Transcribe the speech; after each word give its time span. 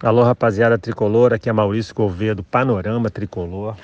Alô, 0.00 0.22
rapaziada 0.22 0.78
tricolor, 0.78 1.32
aqui 1.32 1.48
é 1.48 1.52
Maurício 1.52 1.92
Gouveia 1.92 2.32
do 2.32 2.44
Panorama 2.44 3.10
Tricolor, 3.10 3.74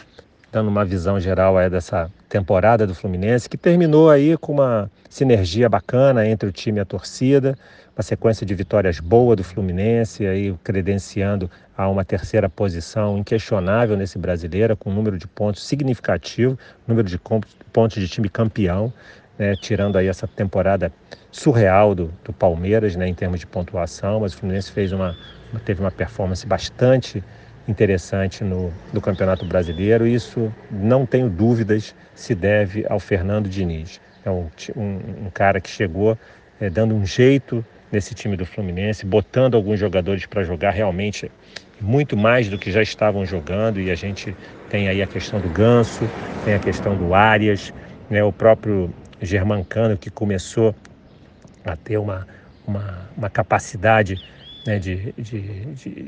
dando 0.52 0.68
uma 0.68 0.84
visão 0.84 1.18
geral 1.18 1.58
aí 1.58 1.68
dessa 1.68 2.08
temporada 2.28 2.86
do 2.86 2.94
Fluminense, 2.94 3.48
que 3.48 3.56
terminou 3.56 4.08
aí 4.08 4.36
com 4.36 4.52
uma 4.52 4.88
sinergia 5.10 5.68
bacana 5.68 6.24
entre 6.24 6.48
o 6.48 6.52
time 6.52 6.78
e 6.78 6.80
a 6.80 6.84
torcida, 6.84 7.58
uma 7.96 8.02
sequência 8.04 8.46
de 8.46 8.54
vitórias 8.54 9.00
boa 9.00 9.34
do 9.34 9.42
Fluminense, 9.42 10.24
aí 10.24 10.54
credenciando 10.62 11.50
a 11.76 11.88
uma 11.88 12.04
terceira 12.04 12.48
posição 12.48 13.18
inquestionável 13.18 13.96
nesse 13.96 14.16
brasileiro, 14.16 14.76
com 14.76 14.90
um 14.90 14.94
número 14.94 15.18
de 15.18 15.26
pontos 15.26 15.66
significativo, 15.66 16.56
número 16.86 17.08
de 17.08 17.18
pontos 17.72 18.00
de 18.00 18.06
time 18.06 18.28
campeão, 18.28 18.92
né, 19.38 19.54
tirando 19.56 19.96
aí 19.96 20.06
essa 20.06 20.26
temporada 20.26 20.92
surreal 21.30 21.94
do, 21.94 22.12
do 22.24 22.32
Palmeiras 22.32 22.94
né, 22.96 23.08
em 23.08 23.14
termos 23.14 23.40
de 23.40 23.46
pontuação, 23.46 24.20
mas 24.20 24.34
o 24.34 24.38
Fluminense 24.38 24.70
fez 24.70 24.92
uma, 24.92 25.16
teve 25.64 25.80
uma 25.80 25.90
performance 25.90 26.46
bastante 26.46 27.22
interessante 27.66 28.44
no, 28.44 28.72
no 28.92 29.00
Campeonato 29.00 29.44
Brasileiro. 29.44 30.06
Isso, 30.06 30.52
não 30.70 31.06
tenho 31.06 31.28
dúvidas, 31.28 31.94
se 32.14 32.34
deve 32.34 32.84
ao 32.88 33.00
Fernando 33.00 33.48
Diniz. 33.48 34.00
É 34.24 34.30
um, 34.30 34.48
um, 34.76 35.26
um 35.26 35.30
cara 35.32 35.60
que 35.60 35.68
chegou 35.68 36.16
é, 36.60 36.70
dando 36.70 36.94
um 36.94 37.04
jeito 37.04 37.64
nesse 37.90 38.14
time 38.14 38.36
do 38.36 38.44
Fluminense, 38.44 39.06
botando 39.06 39.54
alguns 39.54 39.78
jogadores 39.78 40.26
para 40.26 40.42
jogar 40.42 40.70
realmente 40.70 41.30
muito 41.80 42.16
mais 42.16 42.48
do 42.48 42.58
que 42.58 42.70
já 42.70 42.82
estavam 42.82 43.24
jogando. 43.24 43.80
E 43.80 43.90
a 43.90 43.94
gente 43.94 44.36
tem 44.68 44.88
aí 44.88 45.02
a 45.02 45.06
questão 45.06 45.40
do 45.40 45.48
Ganso, 45.48 46.08
tem 46.44 46.54
a 46.54 46.58
questão 46.58 46.96
do 46.96 47.14
Arias, 47.14 47.72
né, 48.10 48.22
o 48.22 48.32
próprio 48.32 48.92
Germancano 49.24 49.96
que 49.96 50.10
começou 50.10 50.74
a 51.64 51.76
ter 51.76 51.98
uma, 51.98 52.26
uma, 52.66 53.08
uma 53.16 53.30
capacidade 53.30 54.22
né, 54.66 54.78
de, 54.78 55.12
de, 55.18 55.40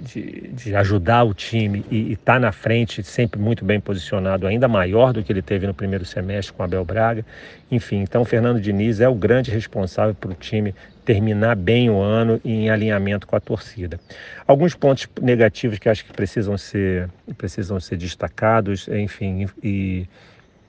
de, 0.01 0.49
de, 0.49 0.77
ajudar 0.77 1.25
o 1.25 1.35
time 1.35 1.85
e 1.91 2.13
estar 2.13 2.35
tá 2.35 2.41
na 2.41 2.53
frente, 2.53 3.03
sempre 3.03 3.39
muito 3.39 3.65
bem 3.65 3.79
posicionado, 3.79 4.47
ainda 4.47 4.67
maior 4.67 5.13
do 5.13 5.23
que 5.23 5.31
ele 5.31 5.43
teve 5.43 5.67
no 5.67 5.75
primeiro 5.75 6.05
semestre 6.05 6.55
com 6.55 6.63
Abel 6.63 6.85
Braga. 6.85 7.25
Enfim, 7.71 7.99
então 7.99 8.23
o 8.23 8.25
Fernando 8.25 8.61
Diniz 8.61 9.01
é 9.01 9.09
o 9.09 9.15
grande 9.15 9.51
responsável 9.51 10.15
para 10.15 10.31
o 10.31 10.35
time 10.35 10.75
terminar 11.05 11.55
bem 11.55 11.91
o 11.91 12.01
ano 12.01 12.41
e 12.45 12.53
em 12.53 12.71
alinhamento 12.71 13.27
com 13.27 13.37
a 13.37 13.41
torcida. 13.41 14.01
Alguns 14.47 14.75
pontos 14.75 15.07
negativos 15.21 15.79
que 15.79 15.89
acho 15.89 16.05
que 16.05 16.13
precisam 16.13 16.57
ser, 16.57 17.09
precisam 17.37 17.79
ser 17.79 17.97
destacados, 17.97 18.89
enfim, 18.89 19.47
e 19.63 20.07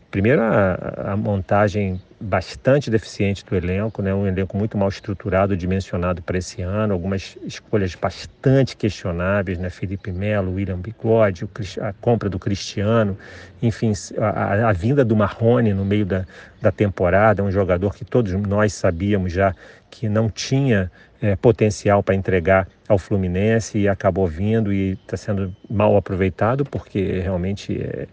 primeiro 0.09 0.41
a, 0.41 1.11
a 1.13 1.17
montagem 1.17 2.01
bastante 2.19 2.89
deficiente 2.89 3.45
do 3.45 3.55
elenco, 3.55 4.01
né? 4.01 4.13
um 4.13 4.25
elenco 4.25 4.57
muito 4.57 4.77
mal 4.77 4.89
estruturado, 4.89 5.55
dimensionado 5.55 6.21
para 6.21 6.37
esse 6.37 6.61
ano, 6.61 6.93
algumas 6.93 7.37
escolhas 7.43 7.93
bastante 7.93 8.75
questionáveis, 8.75 9.59
né? 9.59 9.69
Felipe 9.69 10.11
Melo, 10.11 10.53
William 10.53 10.79
Bigode, 10.79 11.47
a 11.79 11.93
compra 11.93 12.27
do 12.27 12.39
Cristiano, 12.39 13.15
enfim, 13.61 13.93
a, 14.17 14.69
a 14.69 14.73
vinda 14.73 15.05
do 15.05 15.15
Marrone 15.15 15.73
no 15.73 15.85
meio 15.85 16.05
da, 16.05 16.25
da 16.59 16.71
temporada, 16.71 17.43
um 17.43 17.51
jogador 17.51 17.93
que 17.93 18.03
todos 18.03 18.33
nós 18.33 18.73
sabíamos 18.73 19.31
já 19.31 19.53
que 19.91 20.09
não 20.09 20.29
tinha 20.29 20.91
é, 21.21 21.35
potencial 21.35 22.01
para 22.01 22.15
entregar 22.15 22.67
ao 22.87 22.97
Fluminense 22.97 23.77
e 23.77 23.87
acabou 23.87 24.27
vindo 24.27 24.73
e 24.73 24.93
está 24.93 25.17
sendo 25.17 25.55
mal 25.69 25.95
aproveitado 25.95 26.65
porque 26.65 27.19
realmente 27.19 27.79
é, 27.81 28.07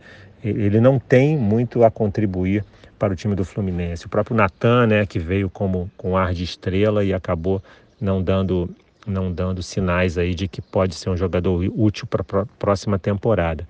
ele 0.48 0.80
não 0.80 0.98
tem 0.98 1.36
muito 1.36 1.84
a 1.84 1.90
contribuir 1.90 2.64
para 2.98 3.12
o 3.12 3.16
time 3.16 3.34
do 3.34 3.44
Fluminense. 3.44 4.06
O 4.06 4.08
próprio 4.08 4.36
Natan, 4.36 4.86
né, 4.86 5.06
que 5.06 5.18
veio 5.18 5.50
como 5.50 5.90
com 5.96 6.16
ar 6.16 6.32
de 6.32 6.44
estrela 6.44 7.04
e 7.04 7.12
acabou 7.12 7.62
não 8.00 8.22
dando 8.22 8.68
não 9.06 9.30
dando 9.30 9.62
sinais 9.62 10.16
aí 10.16 10.34
de 10.34 10.48
que 10.48 10.62
pode 10.62 10.94
ser 10.94 11.10
um 11.10 11.16
jogador 11.16 11.62
útil 11.76 12.06
para 12.06 12.22
a 12.40 12.46
próxima 12.58 12.98
temporada. 12.98 13.68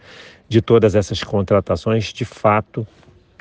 De 0.49 0.63
todas 0.63 0.95
essas 0.95 1.25
contratações, 1.25 2.13
de 2.13 2.25
fato, 2.25 2.87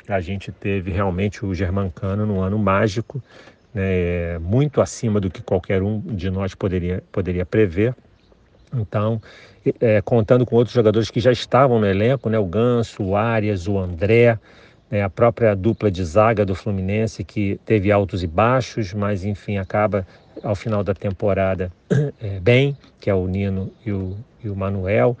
a 0.08 0.20
gente 0.20 0.50
teve 0.50 0.90
realmente 0.90 1.46
o 1.46 1.54
Germancano 1.54 2.26
num 2.26 2.40
ano 2.40 2.58
mágico, 2.58 3.22
né, 3.72 4.38
muito 4.38 4.80
acima 4.80 5.20
do 5.20 5.30
que 5.30 5.40
qualquer 5.40 5.82
um 5.82 6.00
de 6.00 6.30
nós 6.30 6.54
poderia, 6.54 7.02
poderia 7.12 7.46
prever. 7.46 7.94
Então, 8.76 9.20
é, 9.80 10.00
contando 10.02 10.44
com 10.44 10.56
outros 10.56 10.74
jogadores 10.74 11.10
que 11.10 11.20
já 11.20 11.32
estavam 11.32 11.78
no 11.78 11.86
elenco, 11.86 12.28
né, 12.28 12.38
o 12.38 12.44
Ganso, 12.44 13.02
o 13.02 13.16
Arias, 13.16 13.66
o 13.66 13.78
André, 13.78 14.38
é 14.90 15.02
a 15.02 15.10
própria 15.10 15.54
dupla 15.56 15.90
de 15.90 16.04
zaga 16.04 16.44
do 16.44 16.54
Fluminense 16.54 17.24
que 17.24 17.58
teve 17.64 17.90
altos 17.90 18.22
e 18.22 18.26
baixos, 18.26 18.92
mas 18.92 19.24
enfim 19.24 19.56
acaba 19.56 20.06
ao 20.42 20.54
final 20.54 20.84
da 20.84 20.94
temporada 20.94 21.72
é, 22.22 22.38
bem, 22.40 22.76
que 23.00 23.08
é 23.08 23.14
o 23.14 23.26
Nino 23.26 23.72
e 23.84 23.90
o, 23.90 24.16
e 24.42 24.48
o 24.48 24.54
Manuel. 24.54 25.16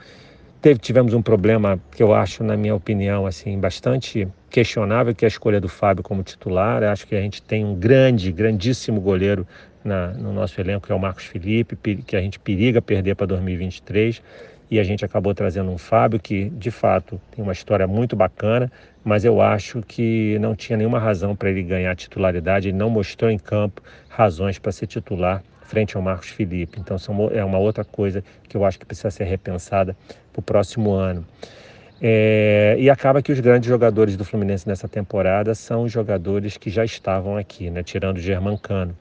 Teve, 0.64 0.80
tivemos 0.80 1.12
um 1.12 1.20
problema 1.20 1.78
que 1.94 2.02
eu 2.02 2.14
acho, 2.14 2.42
na 2.42 2.56
minha 2.56 2.74
opinião, 2.74 3.26
assim, 3.26 3.60
bastante 3.60 4.26
questionável, 4.48 5.14
que 5.14 5.22
é 5.22 5.26
a 5.26 5.28
escolha 5.28 5.60
do 5.60 5.68
Fábio 5.68 6.02
como 6.02 6.22
titular. 6.22 6.82
Eu 6.82 6.88
acho 6.88 7.06
que 7.06 7.14
a 7.14 7.20
gente 7.20 7.42
tem 7.42 7.62
um 7.62 7.74
grande, 7.74 8.32
grandíssimo 8.32 8.98
goleiro 8.98 9.46
na, 9.84 10.14
no 10.14 10.32
nosso 10.32 10.58
elenco, 10.58 10.86
que 10.86 10.92
é 10.92 10.94
o 10.94 10.98
Marcos 10.98 11.26
Felipe, 11.26 11.76
que 11.76 12.16
a 12.16 12.20
gente 12.22 12.38
periga 12.38 12.80
perder 12.80 13.14
para 13.14 13.26
2023 13.26 14.22
e 14.70 14.80
a 14.80 14.82
gente 14.82 15.04
acabou 15.04 15.34
trazendo 15.34 15.70
um 15.70 15.76
Fábio 15.76 16.18
que, 16.18 16.48
de 16.48 16.70
fato, 16.70 17.20
tem 17.30 17.44
uma 17.44 17.52
história 17.52 17.86
muito 17.86 18.16
bacana, 18.16 18.72
mas 19.04 19.22
eu 19.22 19.42
acho 19.42 19.82
que 19.82 20.38
não 20.38 20.56
tinha 20.56 20.78
nenhuma 20.78 20.98
razão 20.98 21.36
para 21.36 21.50
ele 21.50 21.62
ganhar 21.62 21.94
titularidade, 21.94 22.68
ele 22.68 22.78
não 22.78 22.88
mostrou 22.88 23.30
em 23.30 23.38
campo 23.38 23.82
razões 24.08 24.58
para 24.58 24.72
ser 24.72 24.86
titular 24.86 25.42
frente 25.64 25.96
ao 25.96 26.02
Marcos 26.02 26.28
Felipe. 26.28 26.78
Então 26.78 26.96
é 27.32 27.44
uma 27.44 27.58
outra 27.58 27.84
coisa 27.84 28.22
que 28.48 28.56
eu 28.56 28.64
acho 28.64 28.78
que 28.78 28.86
precisa 28.86 29.10
ser 29.10 29.24
repensada 29.24 29.96
para 30.32 30.40
o 30.40 30.42
próximo 30.42 30.92
ano. 30.92 31.26
É, 32.00 32.76
e 32.78 32.90
acaba 32.90 33.22
que 33.22 33.32
os 33.32 33.40
grandes 33.40 33.68
jogadores 33.68 34.16
do 34.16 34.24
Fluminense 34.24 34.68
nessa 34.68 34.88
temporada 34.88 35.54
são 35.54 35.84
os 35.84 35.92
jogadores 35.92 36.56
que 36.56 36.68
já 36.68 36.84
estavam 36.84 37.36
aqui, 37.36 37.70
né? 37.70 37.82
tirando 37.82 38.18
o 38.18 38.20
Germancano, 38.20 38.96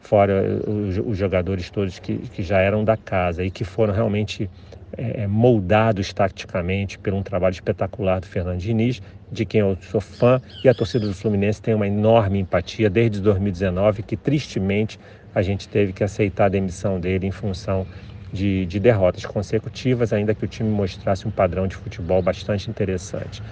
fora 0.00 0.42
os, 0.66 0.98
os 0.98 1.16
jogadores 1.16 1.70
todos 1.70 1.98
que, 1.98 2.18
que 2.18 2.42
já 2.42 2.60
eram 2.60 2.84
da 2.84 2.96
casa 2.96 3.44
e 3.44 3.50
que 3.50 3.64
foram 3.64 3.94
realmente 3.94 4.50
é, 4.96 5.22
é, 5.22 5.26
moldados 5.26 6.12
taticamente 6.12 6.98
por 6.98 7.14
um 7.14 7.22
trabalho 7.22 7.52
espetacular 7.52 8.20
do 8.20 8.26
Fernando 8.26 8.58
Diniz, 8.58 9.00
de 9.30 9.46
quem 9.46 9.60
eu 9.60 9.78
sou 9.80 10.00
fã, 10.00 10.42
e 10.62 10.68
a 10.68 10.74
torcida 10.74 11.06
do 11.06 11.14
Fluminense 11.14 11.62
tem 11.62 11.72
uma 11.72 11.86
enorme 11.86 12.40
empatia 12.40 12.90
desde 12.90 13.20
2019, 13.20 14.02
que 14.02 14.16
tristemente 14.16 15.00
a 15.34 15.42
gente 15.42 15.68
teve 15.68 15.92
que 15.92 16.04
aceitar 16.04 16.46
a 16.46 16.48
demissão 16.48 17.00
dele 17.00 17.26
em 17.26 17.30
função 17.30 17.86
de, 18.32 18.66
de 18.66 18.80
derrotas 18.80 19.24
consecutivas, 19.26 20.12
ainda 20.12 20.34
que 20.34 20.44
o 20.44 20.48
time 20.48 20.70
mostrasse 20.70 21.26
um 21.28 21.30
padrão 21.30 21.66
de 21.66 21.76
futebol 21.76 22.22
bastante 22.22 22.70
interessante. 22.70 23.42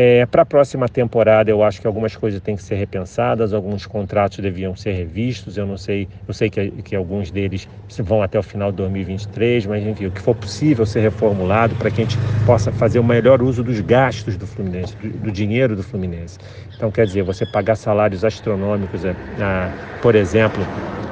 É, 0.00 0.24
Para 0.26 0.42
a 0.42 0.46
próxima 0.46 0.88
temporada, 0.88 1.50
eu 1.50 1.60
acho 1.60 1.80
que 1.80 1.86
algumas 1.88 2.14
coisas 2.14 2.40
têm 2.40 2.54
que 2.54 2.62
ser 2.62 2.76
repensadas, 2.76 3.52
alguns 3.52 3.84
contratos 3.84 4.38
deviam 4.38 4.76
ser 4.76 4.92
revistos. 4.92 5.56
Eu 5.56 5.66
não 5.66 5.76
sei, 5.76 6.08
eu 6.28 6.32
sei 6.32 6.48
que, 6.48 6.70
que 6.82 6.94
alguns 6.94 7.32
deles 7.32 7.68
vão 7.98 8.22
até 8.22 8.38
o 8.38 8.42
final 8.42 8.70
de 8.70 8.76
2023, 8.76 9.66
mas 9.66 9.84
enfim, 9.84 10.06
o 10.06 10.12
que 10.12 10.20
for 10.20 10.36
possível 10.36 10.86
ser 10.86 11.00
reformulado 11.00 11.74
para 11.74 11.90
que 11.90 12.02
a 12.02 12.04
gente 12.04 12.16
possa 12.46 12.70
fazer 12.70 13.00
o 13.00 13.04
melhor 13.04 13.42
uso 13.42 13.64
dos 13.64 13.80
gastos 13.80 14.36
do 14.36 14.46
Fluminense, 14.46 14.94
do, 14.98 15.08
do 15.18 15.32
dinheiro 15.32 15.74
do 15.74 15.82
Fluminense. 15.82 16.38
Então, 16.76 16.92
quer 16.92 17.04
dizer, 17.04 17.24
você 17.24 17.44
pagar 17.44 17.74
salários 17.74 18.24
astronômicos, 18.24 19.04
é, 19.04 19.16
a, 19.40 19.98
por 20.00 20.14
exemplo, 20.14 20.64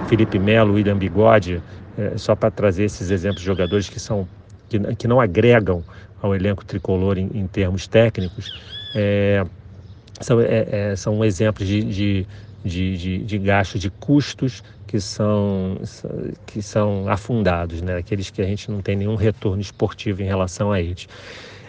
Felipe 0.08 0.38
Melo, 0.38 0.74
William 0.74 0.96
Bigode, 0.96 1.62
é, 1.98 2.16
só 2.16 2.34
para 2.34 2.50
trazer 2.50 2.84
esses 2.84 3.10
exemplos 3.10 3.40
de 3.40 3.46
jogadores 3.46 3.88
que 3.88 3.98
são 3.98 4.28
que, 4.68 4.78
que 4.96 5.08
não 5.08 5.20
agregam 5.20 5.82
ao 6.20 6.34
elenco 6.34 6.64
tricolor 6.64 7.18
em, 7.18 7.30
em 7.34 7.46
termos 7.46 7.86
técnicos, 7.86 8.50
é, 8.94 9.44
são, 10.20 10.40
é, 10.40 10.66
é, 10.70 10.96
são 10.96 11.24
exemplos 11.24 11.66
de, 11.68 11.82
de, 11.82 12.26
de, 12.64 12.96
de, 12.96 13.18
de 13.18 13.38
gastos, 13.38 13.80
de 13.80 13.90
custos 13.90 14.62
que 14.86 15.00
são, 15.00 15.78
que 16.46 16.62
são 16.62 17.08
afundados, 17.08 17.82
né? 17.82 17.96
aqueles 17.96 18.30
que 18.30 18.40
a 18.40 18.44
gente 18.44 18.70
não 18.70 18.80
tem 18.80 18.96
nenhum 18.96 19.16
retorno 19.16 19.60
esportivo 19.60 20.22
em 20.22 20.26
relação 20.26 20.72
a 20.72 20.80
eles. 20.80 21.08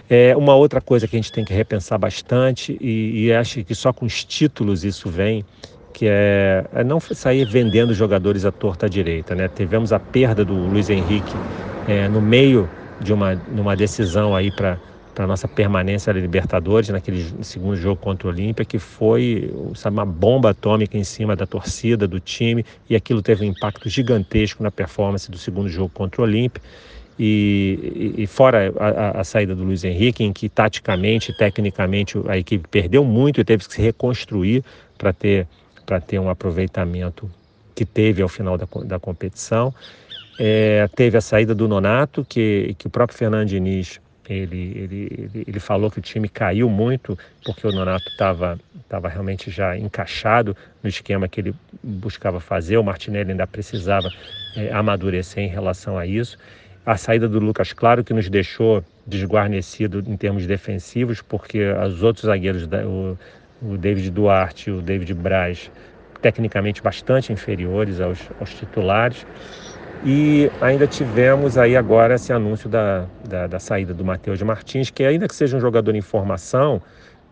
É, 0.09 0.35
uma 0.37 0.55
outra 0.55 0.79
coisa 0.79 1.07
que 1.07 1.15
a 1.17 1.19
gente 1.19 1.31
tem 1.31 1.43
que 1.43 1.53
repensar 1.53 1.97
bastante, 1.97 2.77
e, 2.79 3.25
e 3.25 3.33
acho 3.33 3.63
que 3.63 3.75
só 3.75 3.91
com 3.91 4.05
os 4.05 4.23
títulos 4.23 4.85
isso 4.85 5.09
vem, 5.09 5.43
que 5.97 6.05
é, 6.07 6.63
é 6.75 6.83
não 6.83 6.99
sair 6.99 7.43
vendendo 7.45 7.91
jogadores 7.91 8.45
à 8.45 8.51
torta 8.51 8.85
à 8.85 8.89
direita. 8.89 9.33
Né? 9.33 9.47
Tivemos 9.47 9.91
a 9.91 9.99
perda 9.99 10.45
do 10.45 10.53
Luiz 10.53 10.91
Henrique 10.91 11.33
é, 11.87 12.07
no 12.07 12.21
meio 12.21 12.69
de 13.01 13.11
uma, 13.11 13.35
decisão 13.75 14.35
aí 14.35 14.51
para 14.51 14.77
para 15.15 15.25
nossa 15.25 15.47
permanência 15.47 16.13
na 16.13 16.19
Libertadores, 16.19 16.89
naquele 16.89 17.25
segundo 17.41 17.75
jogo 17.75 17.99
contra 17.99 18.27
o 18.27 18.31
Olímpia, 18.31 18.63
que 18.63 18.77
foi 18.77 19.51
sabe, 19.73 19.95
uma 19.95 20.05
bomba 20.05 20.51
atômica 20.51 20.95
em 20.95 21.03
cima 21.03 21.35
da 21.35 21.47
torcida, 21.47 22.07
do 22.07 22.19
time, 22.19 22.63
e 22.87 22.95
aquilo 22.95 23.19
teve 23.19 23.43
um 23.43 23.49
impacto 23.49 23.89
gigantesco 23.89 24.61
na 24.61 24.69
performance 24.69 25.31
do 25.31 25.37
segundo 25.39 25.67
jogo 25.69 25.89
contra 25.91 26.21
o 26.21 26.23
Olímpia. 26.23 26.61
E, 27.17 28.13
e, 28.15 28.27
fora 28.27 28.71
a, 28.79 29.21
a, 29.21 29.23
saída 29.23 29.55
do 29.55 29.63
Luiz 29.63 29.83
Henrique, 29.83 30.23
em 30.23 30.31
que 30.31 30.47
taticamente, 30.47 31.35
tecnicamente, 31.35 32.15
a 32.27 32.37
equipe 32.37 32.67
perdeu 32.69 33.03
muito 33.03 33.41
e 33.41 33.43
teve 33.43 33.67
que 33.67 33.73
se 33.73 33.81
reconstruir 33.81 34.63
para 34.99 35.11
ter, 35.11 35.47
ter 36.01 36.19
um 36.19 36.29
aproveitamento 36.29 37.29
que 37.73 37.85
teve 37.85 38.21
ao 38.21 38.27
final 38.27 38.57
da, 38.57 38.67
da 38.83 38.99
competição. 38.99 39.73
É, 40.39 40.87
teve 40.95 41.17
a 41.17 41.21
saída 41.21 41.55
do 41.55 41.67
Nonato, 41.67 42.25
que, 42.27 42.75
que 42.77 42.87
o 42.87 42.89
próprio 42.89 43.17
Fernando 43.17 43.47
Diniz 43.47 43.99
ele, 44.29 44.73
ele, 44.75 45.43
ele, 45.47 45.59
falou 45.59 45.89
que 45.89 45.99
o 45.99 46.01
time 46.01 46.27
caiu 46.27 46.69
muito 46.69 47.17
porque 47.45 47.65
o 47.65 47.71
Nonato 47.71 48.09
estava 48.09 48.59
tava 48.89 49.07
realmente 49.07 49.49
já 49.49 49.77
encaixado 49.77 50.55
no 50.83 50.89
esquema 50.89 51.27
que 51.27 51.41
ele 51.41 51.55
buscava 51.81 52.39
fazer. 52.39 52.77
O 52.77 52.83
Martinelli 52.83 53.31
ainda 53.31 53.47
precisava 53.47 54.09
é, 54.55 54.71
amadurecer 54.71 55.43
em 55.43 55.47
relação 55.47 55.97
a 55.97 56.05
isso. 56.05 56.37
A 56.85 56.97
saída 56.97 57.27
do 57.27 57.39
Lucas 57.39 57.73
Claro, 57.73 58.03
que 58.03 58.13
nos 58.13 58.29
deixou 58.29 58.83
desguarnecido 59.05 60.03
em 60.05 60.15
termos 60.15 60.45
defensivos, 60.45 61.21
porque 61.21 61.69
os 61.71 62.01
outros 62.01 62.25
zagueiros, 62.25 62.63
o, 62.85 63.17
o 63.61 63.77
David 63.77 64.11
Duarte 64.11 64.69
e 64.69 64.73
o 64.73 64.81
David 64.81 65.13
Braz, 65.13 65.71
tecnicamente 66.21 66.81
bastante 66.81 67.31
inferiores 67.31 67.99
aos, 67.99 68.19
aos 68.39 68.53
titulares. 68.53 69.25
E 70.05 70.49
ainda 70.61 70.85
tivemos 70.85 71.57
aí 71.57 71.75
agora 71.75 72.15
esse 72.15 72.31
anúncio 72.31 72.69
da, 72.69 73.07
da, 73.27 73.47
da 73.47 73.59
saída 73.59 73.93
do 73.93 74.05
Matheus 74.05 74.41
Martins, 74.41 74.91
que 74.91 75.03
ainda 75.03 75.27
que 75.27 75.35
seja 75.35 75.57
um 75.57 75.59
jogador 75.59 75.95
em 75.95 76.01
formação, 76.01 76.81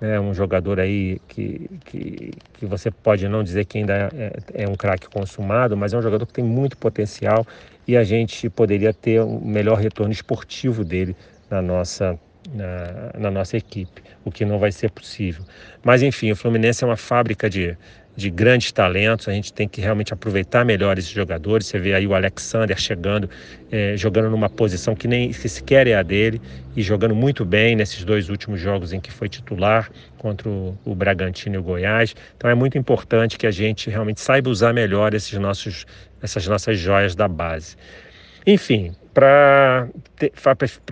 né, 0.01 0.19
um 0.19 0.33
jogador 0.33 0.80
aí 0.80 1.19
que, 1.27 1.69
que, 1.86 2.31
que, 2.54 2.66
você 2.66 2.92
pode 2.92 3.28
não 3.28 3.44
dizer 3.44 3.66
que 3.66 3.78
ainda 3.78 4.10
é, 4.13 4.33
é 4.54 4.68
um 4.68 4.75
craque 4.75 5.07
consumado, 5.07 5.78
mas 5.78 5.94
é 5.94 5.98
um 5.98 6.01
jogador 6.01 6.25
que 6.25 6.33
tem 6.33 6.44
muito 6.44 6.78
potencial 6.78 7.45
e 7.88 7.95
a 7.95 8.04
gente 8.04 8.50
poderia 8.50 8.94
ter 8.94 9.21
um 9.21 9.39
melhor 9.39 9.78
retorno 9.78 10.12
esportivo 10.12 10.83
dele 10.83 11.16
na 11.50 11.62
nossa, 11.62 12.19
na, 12.54 13.19
na 13.19 13.31
nossa 13.31 13.56
equipe, 13.57 14.01
o 14.25 14.31
que 14.31 14.44
não 14.44 14.57
vai 14.57 14.72
ser 14.72 14.89
possível. 14.89 15.45
Mas 15.83 16.01
enfim, 16.01 16.31
o 16.31 16.36
Fluminense 16.36 16.83
é 16.83 16.88
uma 16.88 16.98
fábrica 16.98 17.48
de, 17.48 17.77
de 18.16 18.30
grandes 18.31 18.72
talentos, 18.72 19.27
a 19.27 19.31
gente 19.31 19.54
tem 19.54 19.68
que 19.68 19.80
realmente 19.80 20.12
aproveitar 20.13 20.66
melhor 20.66 20.98
esses 20.98 21.12
jogadores. 21.12 21.68
Você 21.68 21.77
vê 21.77 21.94
aí 21.94 22.07
o 22.07 22.16
Alexander 22.16 22.77
chegando, 22.77 23.30
é, 23.72 23.95
jogando 23.95 24.31
numa 24.31 24.50
posição 24.50 24.95
que 24.95 25.07
nem 25.07 25.30
que 25.30 25.48
sequer 25.48 25.88
é 25.88 25.94
a 25.94 26.01
dele 26.01 26.42
e 26.75 26.81
jogando 26.81 27.16
muito 27.16 27.45
bem 27.45 27.75
nesses 27.75 28.04
dois 28.04 28.27
últimos 28.27 28.60
jogos 28.60 28.92
em 28.92 29.00
que 29.00 29.12
foi 29.12 29.30
titular 29.30 29.92
contra 30.18 30.50
o, 30.50 30.75
o 30.83 30.95
Bragantino 30.95 31.56
e 31.56 31.57
o 31.60 31.63
Goiás. 31.63 32.16
Então 32.36 32.50
é 32.50 32.56
muito 32.56 32.78
importante 32.80 33.38
que 33.38 33.45
a 33.45 33.51
gente 33.51 33.92
realmente 33.92 34.19
saiba 34.19 34.50
usar 34.50 34.74
melhor 34.74 35.13
esses 35.13 35.38
nossos, 35.38 35.86
essas 36.21 36.48
nossas 36.48 36.80
joias 36.80 37.16
da 37.16 37.28
base. 37.28 37.78
Enfim, 38.48 38.92
para 39.13 39.88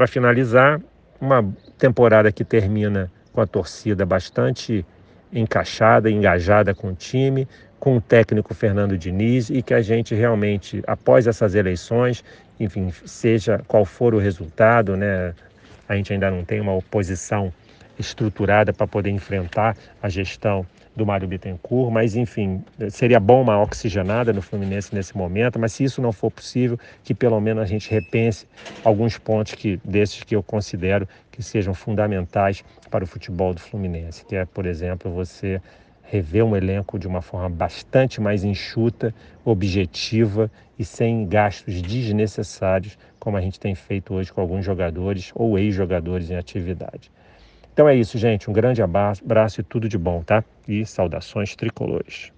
finalizar, 0.07 0.79
uma 1.23 1.55
temporada 1.77 2.31
que 2.31 2.43
termina 2.43 3.09
com 3.33 3.41
a 3.41 3.47
torcida 3.47 4.05
bastante 4.05 4.85
encaixada, 5.33 6.09
engajada 6.09 6.73
com 6.73 6.89
o 6.89 6.93
time, 6.93 7.47
com 7.79 7.97
o 7.97 8.01
técnico 8.01 8.53
Fernando 8.53 8.97
Diniz 8.97 9.49
e 9.49 9.61
que 9.61 9.73
a 9.73 9.81
gente 9.81 10.15
realmente, 10.15 10.81
após 10.87 11.27
essas 11.27 11.55
eleições, 11.55 12.23
enfim, 12.59 12.93
seja 13.05 13.61
qual 13.67 13.83
for 13.83 14.13
o 14.13 14.19
resultado, 14.19 14.95
né, 14.95 15.33
a 15.89 15.95
gente 15.95 16.13
ainda 16.13 16.31
não 16.31 16.45
tem 16.45 16.61
uma 16.61 16.73
oposição 16.73 17.51
estruturada 17.99 18.71
para 18.71 18.87
poder 18.87 19.09
enfrentar 19.09 19.75
a 20.01 20.07
gestão 20.07 20.65
do 20.95 21.05
Mário 21.05 21.27
Bittencourt, 21.27 21.91
mas 21.91 22.15
enfim, 22.15 22.63
seria 22.89 23.19
bom 23.19 23.41
uma 23.41 23.61
oxigenada 23.61 24.31
no 24.31 24.41
Fluminense 24.41 24.93
nesse 24.93 25.17
momento, 25.17 25.59
mas 25.59 25.73
se 25.73 25.83
isso 25.83 26.01
não 26.01 26.11
for 26.11 26.29
possível, 26.29 26.77
que 27.03 27.13
pelo 27.13 27.39
menos 27.39 27.63
a 27.63 27.65
gente 27.65 27.89
repense 27.89 28.47
alguns 28.83 29.17
pontos 29.17 29.53
que 29.53 29.79
desses 29.83 30.23
que 30.23 30.35
eu 30.35 30.43
considero 30.43 31.07
que 31.31 31.41
sejam 31.41 31.73
fundamentais 31.73 32.63
para 32.91 33.03
o 33.03 33.07
futebol 33.07 33.53
do 33.53 33.59
Fluminense, 33.59 34.23
que 34.25 34.35
é, 34.35 34.45
por 34.45 34.65
exemplo, 34.65 35.11
você 35.11 35.59
rever 36.03 36.45
um 36.45 36.55
elenco 36.55 36.99
de 36.99 37.07
uma 37.07 37.21
forma 37.21 37.49
bastante 37.49 38.21
mais 38.21 38.43
enxuta, 38.43 39.15
objetiva 39.43 40.51
e 40.77 40.85
sem 40.85 41.25
gastos 41.25 41.81
desnecessários, 41.81 42.97
como 43.19 43.35
a 43.35 43.41
gente 43.41 43.59
tem 43.59 43.73
feito 43.73 44.13
hoje 44.13 44.31
com 44.31 44.39
alguns 44.39 44.63
jogadores 44.63 45.31
ou 45.33 45.57
ex-jogadores 45.57 46.29
em 46.29 46.35
atividade. 46.35 47.09
Então 47.73 47.89
é 47.89 47.95
isso, 47.95 48.19
gente. 48.19 48.49
Um 48.49 48.53
grande 48.53 48.81
abraço 48.83 49.59
e 49.59 49.63
tudo 49.63 49.89
de 49.89 49.97
bom, 49.97 50.23
tá? 50.23 50.43
E 50.67 50.85
saudações 50.85 51.55
tricolores. 51.55 52.31